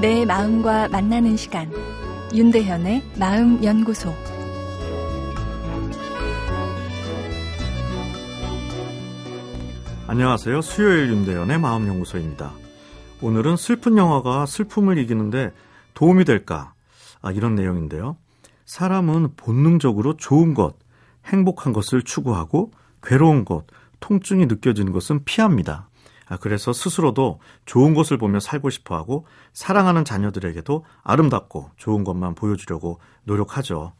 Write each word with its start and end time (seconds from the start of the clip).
내 0.00 0.24
마음과 0.24 0.88
만나는 0.88 1.36
시간 1.36 1.70
윤대현의 2.34 3.02
마음 3.18 3.62
연구소 3.62 4.14
안녕하세요. 10.06 10.62
수요일 10.62 11.10
윤대현의 11.10 11.60
마음 11.60 11.86
연구소입니다. 11.86 12.50
오늘은 13.20 13.56
슬픈 13.56 13.98
영화가 13.98 14.46
슬픔을 14.46 14.96
이기는데 14.96 15.52
도움이 15.92 16.24
될까? 16.24 16.72
아, 17.20 17.30
이런 17.30 17.54
내용인데요. 17.54 18.16
사람은 18.64 19.34
본능적으로 19.36 20.16
좋은 20.16 20.54
것, 20.54 20.76
행복한 21.26 21.74
것을 21.74 22.00
추구하고 22.00 22.70
괴로운 23.02 23.44
것, 23.44 23.66
통증이 24.00 24.46
느껴지는 24.46 24.92
것은 24.92 25.24
피합니다. 25.26 25.89
아, 26.30 26.36
그래서 26.36 26.72
스스로도 26.72 27.40
좋은 27.66 27.92
것을 27.92 28.16
보며 28.16 28.38
살고 28.38 28.70
싶어 28.70 28.94
하고 28.94 29.26
사랑하는 29.52 30.04
자녀들에게도 30.04 30.84
아름답고 31.02 31.72
좋은 31.76 32.04
것만 32.04 32.36
보여주려고 32.36 33.00
노력하죠. 33.24 33.92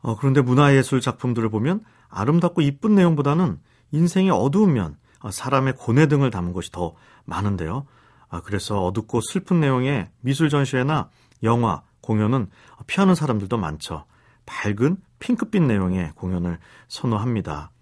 어, 0.00 0.16
그런데 0.16 0.40
문화예술 0.40 1.00
작품들을 1.00 1.48
보면 1.50 1.80
아름답고 2.08 2.62
이쁜 2.62 2.94
내용보다는 2.94 3.58
인생의 3.90 4.30
어두운 4.30 4.74
면, 4.74 4.96
어, 5.18 5.32
사람의 5.32 5.74
고뇌 5.76 6.06
등을 6.06 6.30
담은 6.30 6.52
것이 6.52 6.70
더 6.70 6.94
많은데요. 7.24 7.86
아, 8.28 8.40
그래서 8.40 8.80
어둡고 8.84 9.20
슬픈 9.20 9.58
내용의 9.58 10.10
미술 10.20 10.50
전시회나 10.50 11.10
영화, 11.42 11.82
공연은 12.02 12.50
피하는 12.86 13.16
사람들도 13.16 13.56
많죠. 13.58 14.04
밝은 14.46 14.98
핑크빛 15.18 15.60
내용의 15.62 16.12
공연을 16.14 16.58
선호합니다. 16.86 17.72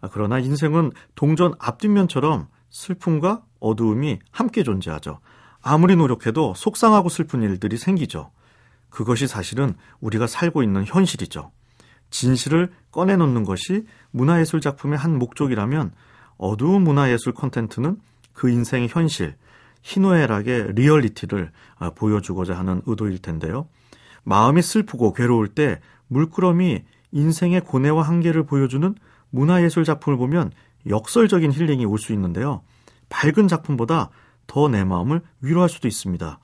아, 0.00 0.08
그러나 0.10 0.38
인생은 0.38 0.92
동전 1.14 1.52
앞뒷면처럼 1.58 2.48
슬픔과 2.74 3.42
어두움이 3.60 4.18
함께 4.32 4.64
존재하죠. 4.64 5.20
아무리 5.62 5.94
노력해도 5.94 6.54
속상하고 6.56 7.08
슬픈 7.08 7.40
일들이 7.42 7.78
생기죠. 7.78 8.32
그것이 8.90 9.28
사실은 9.28 9.74
우리가 10.00 10.26
살고 10.26 10.62
있는 10.62 10.84
현실이죠. 10.84 11.52
진실을 12.10 12.72
꺼내놓는 12.90 13.44
것이 13.44 13.86
문화예술 14.10 14.60
작품의 14.60 14.98
한 14.98 15.18
목적이라면 15.18 15.92
어두운 16.36 16.82
문화예술 16.82 17.32
콘텐츠는 17.32 17.96
그 18.32 18.50
인생의 18.50 18.88
현실, 18.88 19.36
희노애락의 19.82 20.72
리얼리티를 20.74 21.52
아, 21.78 21.90
보여주고자 21.90 22.58
하는 22.58 22.82
의도일 22.86 23.18
텐데요. 23.18 23.68
마음이 24.24 24.62
슬프고 24.62 25.12
괴로울 25.12 25.48
때 25.48 25.80
물끄러미 26.08 26.82
인생의 27.12 27.60
고뇌와 27.60 28.02
한계를 28.02 28.46
보여주는 28.46 28.94
문화예술 29.30 29.84
작품을 29.84 30.18
보면 30.18 30.50
역설적인 30.88 31.52
힐링이 31.52 31.84
올 31.86 31.98
수 31.98 32.12
있는데요. 32.12 32.62
밝은 33.08 33.48
작품보다 33.48 34.10
더 34.46 34.68
내 34.68 34.84
마음을 34.84 35.22
위로할 35.40 35.68
수도 35.68 35.88
있습니다. 35.88 36.38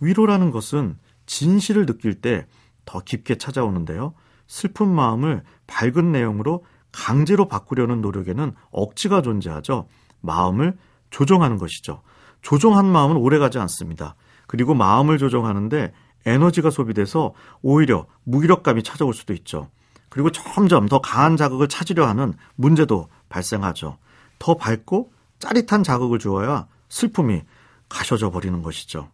위로라는 0.00 0.50
것은 0.50 0.96
진실을 1.26 1.86
느낄 1.86 2.20
때 2.20 2.46
더 2.84 3.00
깊게 3.00 3.36
찾아오는데요. 3.38 4.12
슬픈 4.46 4.88
마음을 4.88 5.42
밝은 5.66 6.12
내용으로 6.12 6.64
강제로 6.92 7.48
바꾸려는 7.48 8.00
노력에는 8.02 8.52
억지가 8.70 9.22
존재하죠. 9.22 9.88
마음을 10.20 10.76
조정하는 11.10 11.56
것이죠. 11.56 12.02
조정한 12.42 12.84
마음은 12.86 13.16
오래가지 13.16 13.58
않습니다. 13.58 14.16
그리고 14.46 14.74
마음을 14.74 15.16
조정하는데 15.16 15.92
에너지가 16.26 16.70
소비돼서 16.70 17.32
오히려 17.62 18.06
무기력감이 18.24 18.82
찾아올 18.82 19.14
수도 19.14 19.32
있죠. 19.32 19.70
그리고 20.10 20.30
점점 20.30 20.86
더 20.86 21.00
강한 21.00 21.36
자극을 21.36 21.68
찾으려 21.68 22.06
하는 22.06 22.34
문제도 22.54 23.08
발생하죠. 23.34 23.98
더 24.38 24.56
밝고 24.56 25.12
짜릿한 25.40 25.82
자극을 25.82 26.18
주어야 26.20 26.68
슬픔이 26.88 27.42
가셔져 27.88 28.30
버리는 28.30 28.62
것이죠. 28.62 29.10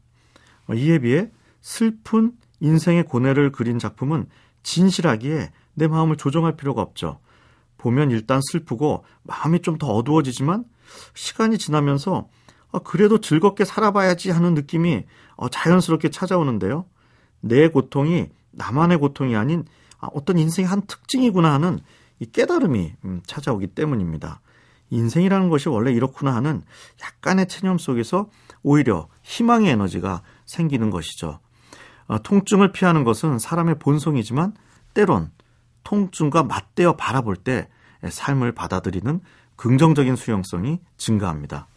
이에 0.74 0.98
비해 0.98 1.30
슬픈 1.62 2.32
인생의 2.60 3.04
고뇌를 3.04 3.50
그린 3.50 3.78
작품은 3.78 4.26
진실하기에 4.62 5.52
내 5.74 5.88
마음을 5.88 6.16
조정할 6.16 6.56
필요가 6.56 6.82
없죠. 6.82 7.18
보면 7.78 8.10
일단 8.10 8.40
슬프고 8.52 9.04
마음이 9.22 9.62
좀 9.62 9.78
더 9.78 9.86
어두워지지만 9.88 10.64
시간이 11.14 11.56
지나면서 11.56 12.28
그래도 12.84 13.20
즐겁게 13.20 13.64
살아봐야지 13.64 14.30
하는 14.30 14.54
느낌이 14.54 15.04
어, 15.36 15.48
자연스럽게 15.48 16.10
찾아오는데요. 16.10 16.84
내 17.40 17.68
고통이 17.68 18.28
나만의 18.50 18.98
고통이 18.98 19.34
아닌 19.34 19.64
아, 19.98 20.08
어떤 20.12 20.38
인생의 20.38 20.68
한 20.68 20.82
특징이구나 20.82 21.52
하는 21.52 21.80
이 22.20 22.26
깨달음이 22.26 22.92
음, 23.04 23.22
찾아오기 23.26 23.68
때문입니다. 23.68 24.40
인생이라는 24.90 25.48
것이 25.48 25.68
원래 25.68 25.92
이렇구나 25.92 26.34
하는 26.34 26.62
약간의 27.02 27.48
체념 27.48 27.78
속에서 27.78 28.28
오히려 28.62 29.08
희망의 29.22 29.70
에너지가 29.70 30.22
생기는 30.46 30.90
것이죠. 30.90 31.40
어, 32.06 32.22
통증을 32.22 32.72
피하는 32.72 33.04
것은 33.04 33.38
사람의 33.38 33.78
본성이지만 33.78 34.54
때론 34.94 35.30
통증과 35.84 36.42
맞대어 36.42 36.96
바라볼 36.96 37.36
때 37.36 37.68
삶을 38.06 38.52
받아들이는 38.52 39.20
긍정적인 39.56 40.16
수용성이 40.16 40.80
증가합니다. 40.96 41.68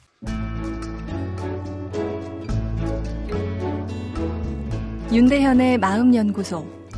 윤대현의 5.11 5.77
마음연구소. 5.77 6.82